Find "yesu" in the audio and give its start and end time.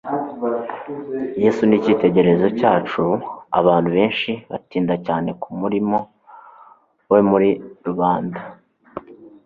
1.43-1.61